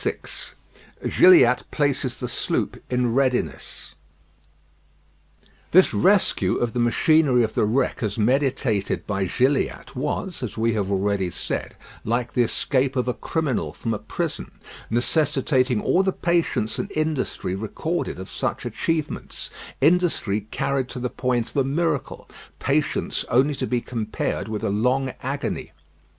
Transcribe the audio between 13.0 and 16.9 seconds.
a criminal from a prison necessitating all the patience and